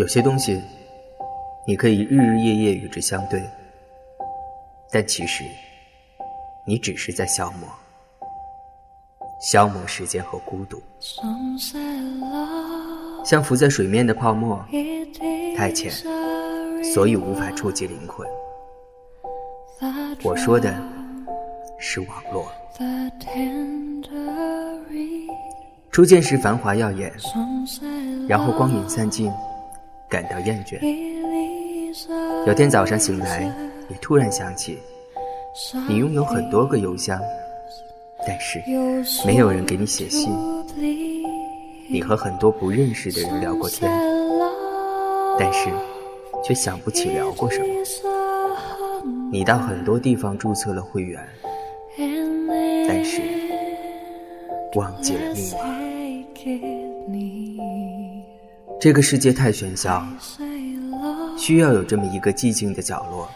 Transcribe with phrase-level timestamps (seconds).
[0.00, 0.58] 有些东西，
[1.66, 3.44] 你可以日日夜夜与之相对，
[4.90, 5.44] 但其实，
[6.64, 7.68] 你只是在消磨，
[9.42, 10.82] 消磨时间和孤独，
[13.26, 14.64] 像浮在水面的泡沫，
[15.54, 15.92] 太浅，
[16.94, 18.26] 所以无法触及灵魂。
[20.22, 20.74] 我说的
[21.78, 22.50] 是网络。
[25.92, 27.12] 初见时繁华耀眼，
[28.26, 29.30] 然后光影散尽。
[30.10, 30.78] 感到厌倦。
[32.46, 33.50] 有天早上醒来，
[33.88, 34.78] 你突然想起，
[35.88, 37.20] 你拥有很多个邮箱，
[38.26, 38.60] 但是
[39.24, 40.30] 没有人给你写信。
[41.88, 43.90] 你和很多不认识的人聊过天，
[45.38, 45.70] 但是
[46.44, 47.66] 却想不起聊过什么。
[49.32, 51.24] 你到很多地方注册了会员，
[52.88, 53.20] 但是
[54.74, 55.58] 忘记了密码。
[58.80, 60.02] 这个世界太喧嚣，
[61.36, 63.28] 需要有这么一个寂静的角落，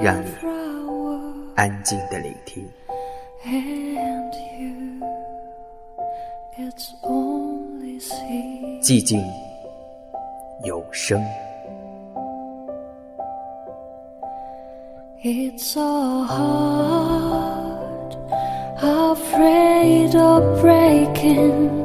[0.00, 0.30] 让你
[1.56, 2.66] 安静的聆听。
[8.80, 9.22] 寂静
[10.64, 11.22] 有声。
[21.52, 21.79] never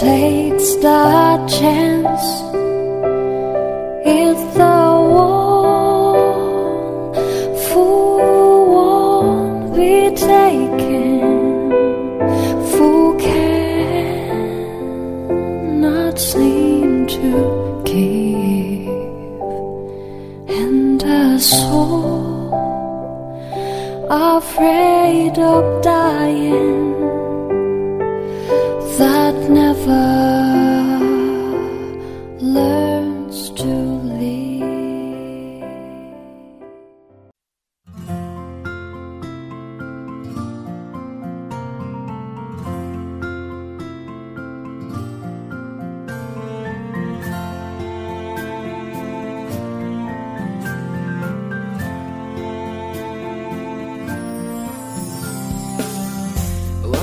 [0.00, 2.63] takes the chance.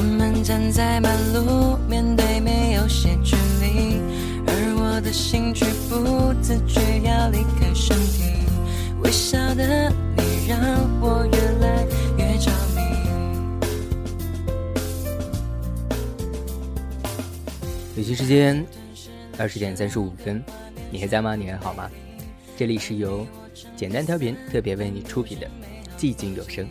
[0.02, 4.02] 我们站在马路面对面有些距离，
[4.48, 8.24] 而我的心却不自觉要离开身体。
[9.04, 10.60] 微笑的你让
[11.00, 11.86] 我越来
[12.18, 12.82] 越着迷。
[17.96, 18.66] 北京时间
[19.38, 20.44] 二十点三十五分，
[20.90, 21.36] 你还在吗？
[21.36, 21.88] 你还好吗？
[22.58, 23.24] 这里是由
[23.78, 25.48] 简单调频特别为你出品的
[25.96, 26.68] 寂静有声，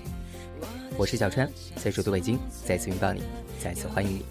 [1.01, 3.23] 我是小川，在首都北京再次拥抱你。
[3.59, 4.23] 再次欢迎你。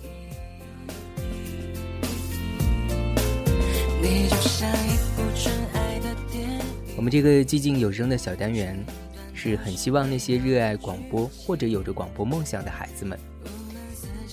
[6.96, 8.78] 我们这个寂静有声的小单元，
[9.34, 13.18] 是很希望那些热爱广播或者有着广播梦想的孩子们，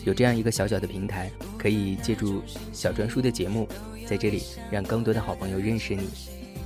[0.05, 3.67] 有这样一个小小的平台，可以借助小专书的节目，
[4.07, 6.11] 在这里让更多的好朋友认识你，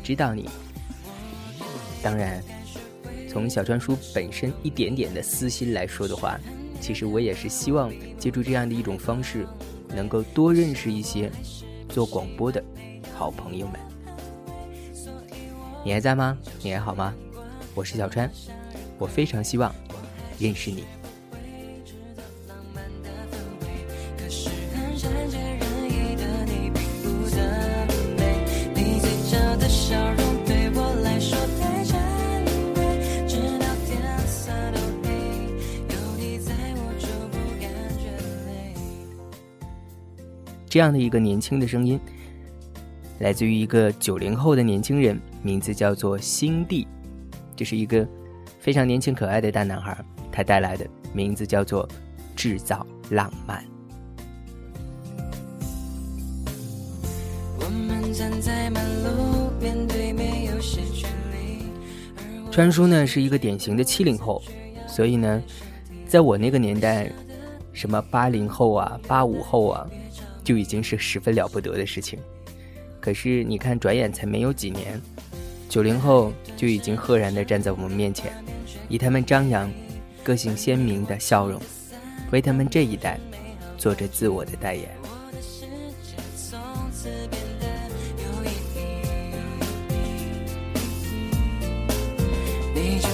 [0.03, 0.51] 知道你。
[2.03, 2.43] 当然，
[3.31, 6.37] 从小川叔本身一点点的私心来说的话。
[6.81, 9.47] 其实我也是希望借助这样的一种方式，
[9.95, 11.31] 能够多认识一些
[11.89, 12.61] 做广播的
[13.15, 13.79] 好朋友们。
[15.85, 16.37] 你还在吗？
[16.61, 17.15] 你还好吗？
[17.73, 18.29] 我是小川，
[18.99, 19.73] 我非常希望
[20.41, 20.85] 认识你。
[40.71, 41.99] 这样的一个年轻的声音，
[43.19, 46.87] 来自于一个九零后的年轻人，名字叫做星帝，
[47.57, 48.07] 这是一个
[48.61, 49.99] 非常年轻可爱的大男孩，
[50.31, 51.89] 他带来的名字叫做
[52.37, 53.65] 制造浪漫。
[62.53, 64.41] 川叔呢是一个典型的七零后，
[64.87, 65.43] 所以呢，
[66.07, 67.11] 在我那个年代，
[67.73, 69.85] 什么八零后啊、八五后啊。
[70.51, 72.19] 就已经是十分了不得的事情，
[72.99, 75.01] 可是你看，转眼才没有几年，
[75.69, 78.33] 九零后就已经赫然地站在我们面前，
[78.89, 79.71] 以他们张扬、
[80.25, 81.63] 个性鲜明的笑容，
[82.33, 83.17] 为他们这一代
[83.79, 84.89] 做着自我的代言。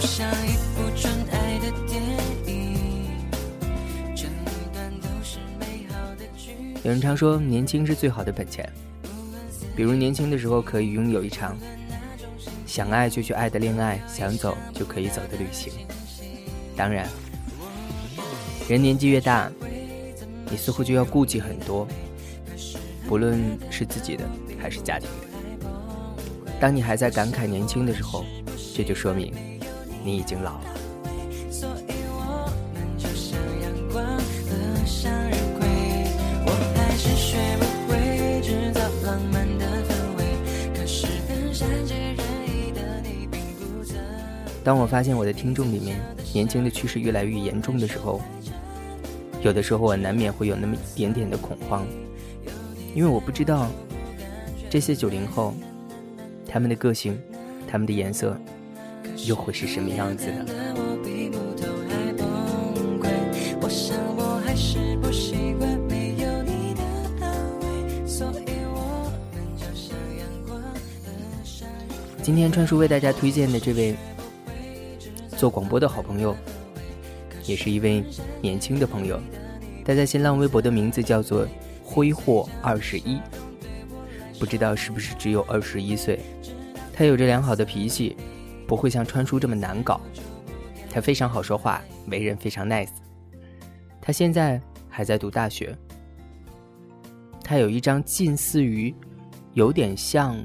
[0.01, 0.76] 像一
[6.87, 8.65] 有人常说，年轻是最好的本钱。
[9.75, 11.59] 比如年轻的时候可以拥有一场
[12.65, 15.73] 想爱就去爱的恋爱，想走就可以走的旅行。
[16.77, 17.09] 当然，
[18.69, 19.51] 人年纪越大，
[20.49, 21.89] 你似乎就要顾忌很多，
[23.09, 24.25] 不论是自己的
[24.57, 25.69] 还是家庭的。
[26.61, 28.25] 当你还在感慨年轻的时候，
[28.77, 29.35] 这就说明
[30.05, 30.76] 你已经老了。
[44.67, 45.97] 当我发现我的听众里面
[46.33, 48.21] 年轻的趋势越来越严重的时候，
[49.41, 51.87] 有的时候我难免会有那么一点点的恐慌，
[52.93, 53.69] 因为我不知道
[54.69, 55.55] 这些九零后
[56.49, 57.17] 他们的个性、
[57.69, 58.37] 他们的颜色
[59.25, 60.45] 又会是什么样子的。
[72.21, 73.95] 今天川叔为大家推荐的这位。
[75.37, 76.35] 做广播的好朋友，
[77.45, 78.03] 也是一位
[78.41, 79.21] 年轻的朋友。
[79.85, 81.47] 他在新浪微博的名字叫做
[81.85, 83.21] “挥霍二十一”，
[84.41, 86.19] 不知道是不是只有二十一岁。
[86.93, 88.17] 他有着良好的脾气，
[88.67, 90.01] 不会像川叔这么难搞。
[90.91, 92.89] 他非常好说话，为人非常 nice。
[94.01, 95.77] 他现在还在读大学。
[97.45, 98.93] 他有一张近似于
[99.53, 100.43] 有点像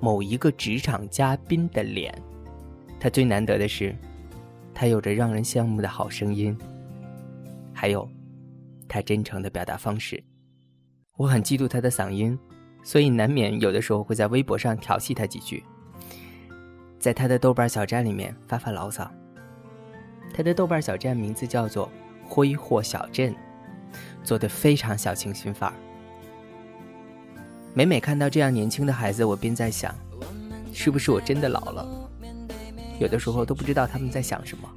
[0.00, 2.16] 某一个职场嘉宾的脸。
[2.98, 3.94] 他最难得的是，
[4.74, 6.56] 他有着让人羡慕的好声音，
[7.72, 8.08] 还有
[8.88, 10.22] 他真诚的表达方式。
[11.16, 12.38] 我很嫉妒他的嗓音，
[12.82, 15.62] 所以难免有的时候会在微博上调戏他几句，
[16.98, 19.10] 在他的豆瓣小站里面发发牢骚。
[20.34, 21.90] 他的豆瓣小站名字叫做
[22.22, 23.34] “挥霍小镇”，
[24.22, 25.76] 做的非常小清新范儿。
[27.72, 29.94] 每每看到这样年轻的孩子，我便在想，
[30.72, 32.05] 是不是我真的老了？
[32.98, 34.68] 有的时候都不知道他们在想什么。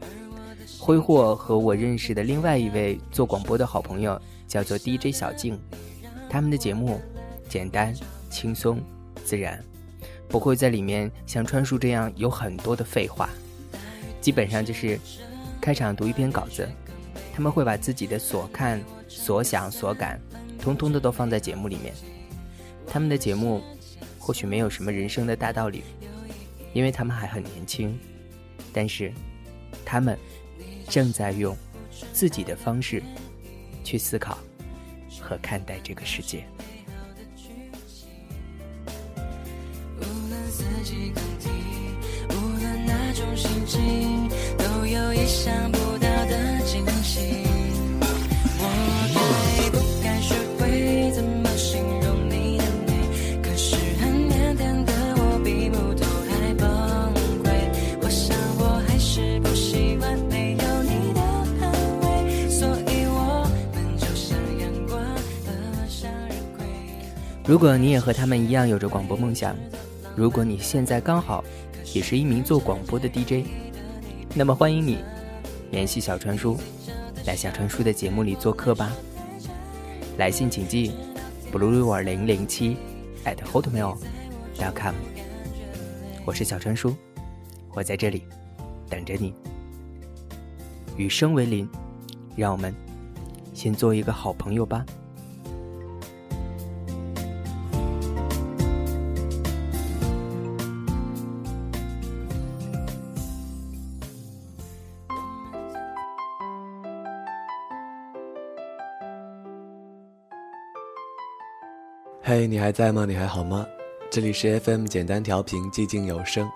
[0.79, 5.59] 挥霍和我认识的另外一位做广播的好朋友叫做 DJ 小静，
[6.29, 6.99] 他们的节目
[7.47, 7.93] 简单、
[8.29, 8.81] 轻松、
[9.23, 9.63] 自然，
[10.27, 13.29] 不会在里面像川叔这样有很多的废话。
[14.21, 14.99] 基本上就是
[15.61, 16.67] 开场读一篇稿子，
[17.33, 20.19] 他们会把自己的所看、所想、所感，
[20.59, 21.93] 通通的都放在节目里面。
[22.87, 23.61] 他们的节目
[24.17, 25.83] 或许没有什么人生的大道理。
[26.73, 27.99] 因为他们还很年轻，
[28.71, 29.11] 但是
[29.83, 30.17] 他们
[30.87, 31.57] 正在用
[32.13, 33.01] 自己的方式
[33.83, 34.37] 去思考
[35.21, 36.45] 和看待这个世界。
[42.29, 47.38] 无论，哪种心情，都有意想不到的惊喜。
[67.49, 69.55] 如果你也和他们一样有着广播梦想，
[70.15, 71.43] 如果你现在刚好
[71.95, 73.43] 也是一名做广播的 DJ，
[74.35, 74.99] 那么欢迎你
[75.71, 76.55] 联系小川叔，
[77.25, 78.91] 来小川叔的节目里做客吧。
[80.19, 80.91] 来信请寄
[81.51, 82.77] blueriver 零零七
[83.25, 84.93] at hotmail.com。
[86.25, 86.95] 我是小川叔，
[87.73, 88.25] 我在这里
[88.87, 89.33] 等着你。
[90.97, 91.67] 与生为邻，
[92.35, 92.71] 让我们
[93.55, 94.85] 先做一个好朋友吧。
[112.21, 113.05] 嘿，你还在吗？
[113.05, 113.65] 你还好吗？
[114.11, 116.47] 这里是 FM 简单调频，寂静有声。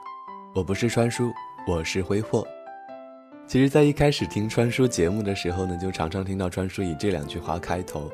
[0.54, 1.32] 我不是川叔，
[1.66, 2.46] 我是挥霍。
[3.48, 8.12] 其实，在一开始听川叔节目的时候呢，就常常听到川叔以这两句话开头，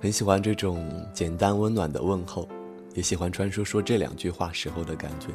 [0.00, 2.48] 很喜欢这种简单温暖的问候，
[2.94, 5.28] 也喜欢川叔说这两句话时候的感觉。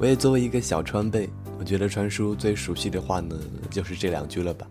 [0.00, 3.38] 我也作为一个小川贝，我觉得川叔最熟悉的话呢，
[3.70, 4.66] 就是这两句了吧。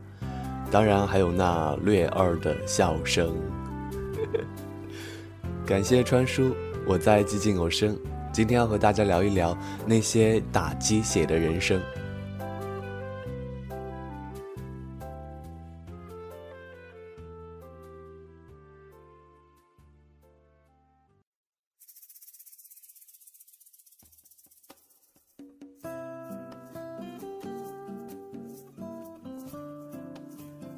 [0.71, 3.37] 当然还有那略二的笑声。
[5.65, 7.97] 感谢川叔，我在寂静有声。
[8.33, 11.79] 今天要和大家聊一聊那些打鸡血的人生。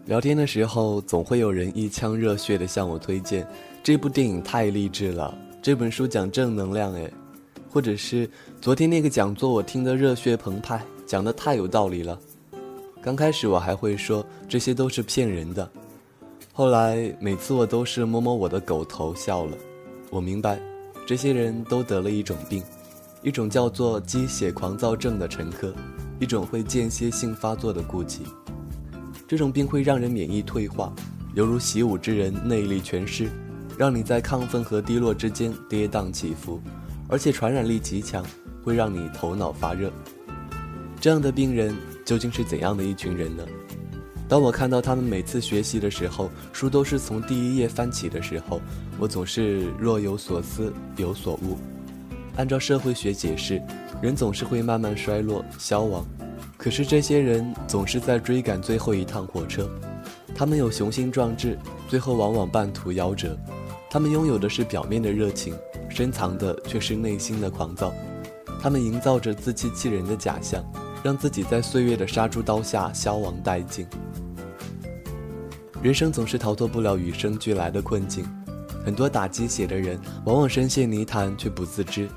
[0.05, 3.47] 聊天的时候，总会有人一腔热血的向我推荐
[3.81, 7.11] 这部电影太励志了，这本书讲正能量诶，
[7.69, 8.29] 或者是
[8.59, 12.19] 昨天那个讲座我听得热血澎湃，讲的太有道理了。
[13.01, 15.69] 刚开始我还会说这些都是骗人的，
[16.51, 19.57] 后来每次我都是摸摸我的狗头笑了。
[20.09, 20.59] 我明白，
[21.07, 22.61] 这些人都得了一种病，
[23.21, 25.73] 一种叫做鸡血狂躁症的沉疴，
[26.19, 28.23] 一种会间歇性发作的痼疾。
[29.27, 30.93] 这种病会让人免疫退化，
[31.33, 33.29] 犹如习武之人内力全失，
[33.77, 36.61] 让你在亢奋和低落之间跌宕起伏，
[37.07, 38.25] 而且传染力极强，
[38.63, 39.91] 会让你头脑发热。
[40.99, 41.75] 这样的病人。
[42.05, 43.45] 究竟是怎样的一群人呢？
[44.27, 48.59] 当我看到他们每次学习的时候，书都是从第一页翻起的时候，
[48.99, 51.57] 我总是若有所思，有所悟。
[52.35, 53.61] 按照社会学解释，
[54.01, 56.05] 人总是会慢慢衰落、消亡，
[56.63, 59.69] 可是这些人总是在追赶最后一趟火车。
[60.33, 63.37] 他们有雄心壮志，最后往往半途夭折。
[63.89, 65.53] 他们拥有的是表面的热情，
[65.89, 67.93] 深藏的却是内心的狂躁。
[68.61, 70.63] 他们营造着自欺欺人的假象。
[71.03, 73.85] 让自己在岁月的杀猪刀下消亡殆尽。
[75.81, 78.25] 人生总是逃脱不了与生俱来的困境，
[78.85, 82.07] 很多打鸡血的人往往深陷泥潭却不自知，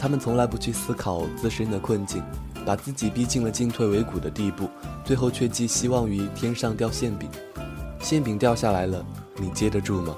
[0.00, 2.22] 他们从来不去思考自身的困境，
[2.64, 4.66] 把自己逼进了进退维谷的地步，
[5.04, 7.28] 最后却寄希望于天上掉馅饼。
[8.00, 9.04] 馅饼掉下来了，
[9.36, 10.16] 你接得住吗？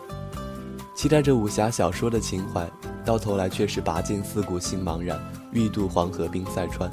[0.95, 2.71] 期待着武侠小说的情怀，
[3.05, 5.19] 到头来却是拔剑四顾心茫然，
[5.51, 6.89] 欲渡黄河冰塞川。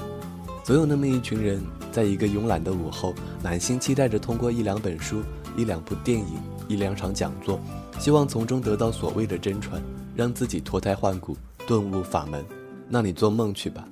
[0.63, 5.21] 总有那么一群人，在一个慵懒的午后，满心期待着通过一两本书、
[5.55, 7.59] 一两部电影、一两场讲座，
[7.99, 9.79] 希望从中得到所谓的真传，
[10.15, 12.43] 让自己脱胎换骨、顿悟法门。
[12.89, 13.87] 那你做梦去吧。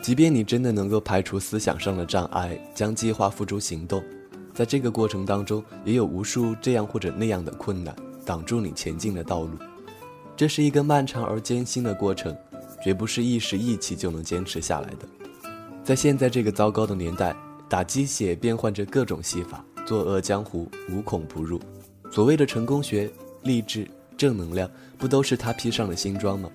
[0.00, 4.02] 即便你真的能够排除思想上的障碍，将计划付诸行动，
[4.54, 7.94] 在这个过程当中，也有无数这样或者那样的困难
[8.24, 9.50] 挡住你前进的道路。
[10.36, 12.34] 这是一个漫长而艰辛的过程。
[12.80, 15.08] 绝不是一时意气就能坚持下来的。
[15.82, 17.34] 在现在这个糟糕的年代，
[17.68, 21.60] 打鸡血变换着各种戏法，作恶江湖无孔不入。
[22.08, 23.10] 所谓的成功学、
[23.42, 26.48] 励志、正能量，不都是他披上的新装吗？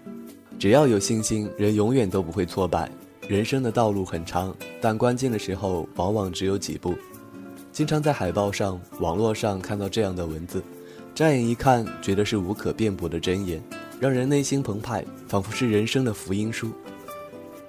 [0.64, 2.90] 只要有信心，人永远都不会挫败。
[3.28, 6.96] 人生的道路很长，但关键的时候往往只有几步。
[7.74, 10.64] 经常在海报上、网络上看到这样的文字，
[11.14, 13.62] 乍眼一看，觉得是无可辩驳的箴言。
[14.00, 16.72] 让人内心澎湃，仿佛是人生的福音书。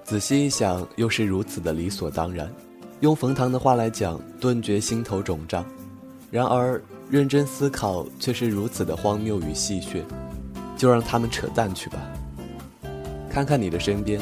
[0.05, 2.49] 仔细一想，又是如此的理所当然。
[3.01, 5.67] 用冯唐的话来讲，顿觉心头肿胀。
[6.31, 10.05] 然而，认真思考却是如此的荒谬与戏谑。
[10.77, 11.99] 就让他们扯淡去吧。
[13.35, 14.21] 看看你的身边，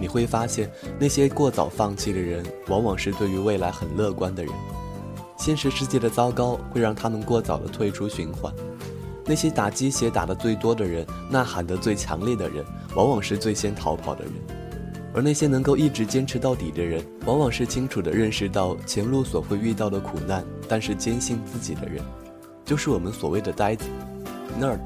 [0.00, 4.50] 你会发现，那些过早放弃的人，往往是对于未来很乐观的人。
[5.36, 8.50] 现实世界的糟糕，会让他们过早的退出循环。
[9.26, 14.32] 那些打鸡血打得最多的人，呐喊得最强烈的人，往往是最先逃跑的人；
[15.12, 22.02] 而那些能够一直坚持到底的人，往往是清楚地认识到前路所会遇到的苦难，但是坚信自己的人，
[22.64, 23.84] 就是我们所谓的呆子、
[24.58, 24.78] nerd。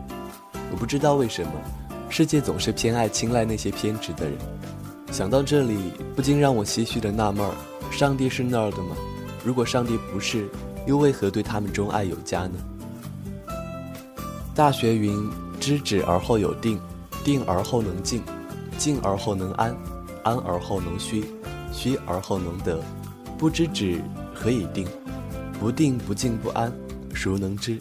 [0.72, 1.52] 我不知道为什么，
[2.10, 4.36] 世界总是偏爱青睐那些偏执的人。
[5.12, 5.76] 想到这里，
[6.16, 7.52] 不禁让我唏嘘地纳闷儿：
[7.90, 8.96] 上帝是那儿的吗？
[9.44, 10.48] 如果上帝不是，
[10.86, 12.58] 又为何对他们钟爱有加呢？
[14.54, 16.80] 大学云：知止而后有定，
[17.24, 18.22] 定而后能静，
[18.76, 19.74] 静而后能安，
[20.24, 21.24] 安而后能虚，
[21.72, 22.80] 虚而后能得。
[23.38, 24.00] 不知止，
[24.34, 24.86] 何以定？
[25.60, 26.72] 不定不静不安，
[27.14, 27.78] 孰能知？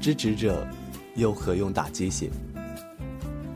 [0.00, 0.66] 知止者，
[1.14, 2.30] 又何用打鸡血？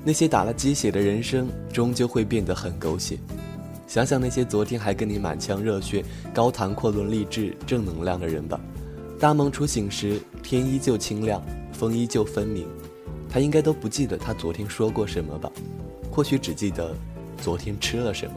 [0.06, 3.18] 那些打了鸡血的人生，终究会变得很狗血。
[3.88, 8.60] 想想那些昨天还跟你满腔热血、高谈阔论励志、正能量的人吧。
[9.18, 11.42] 大梦初醒时，天依旧清亮。
[11.72, 12.68] 风依旧分明，
[13.28, 15.50] 他应该都不记得他昨天说过什么吧？
[16.08, 16.94] 或许只记得
[17.42, 18.36] 昨天吃了什么。